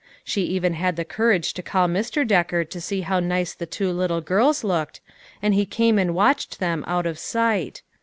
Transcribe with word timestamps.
She 0.23 0.41
even 0.45 0.73
had 0.73 0.95
the 0.95 1.05
courage 1.05 1.53
to 1.53 1.61
call 1.61 1.87
Mr. 1.87 2.27
Decker 2.27 2.63
to 2.63 2.81
see 2.81 3.01
how 3.01 3.19
nice 3.19 3.53
the 3.53 3.67
two 3.67 3.91
little 3.91 4.19
girls 4.19 4.63
looked, 4.63 4.99
and 5.43 5.53
he 5.53 5.63
came 5.67 5.99
and 5.99 6.15
watched 6.15 6.59
them 6.59 6.83
out 6.87 7.05
of 7.05 7.19
sight. 7.19 7.83